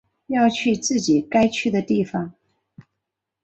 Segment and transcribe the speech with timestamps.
[0.25, 2.33] 要去自己该去的地方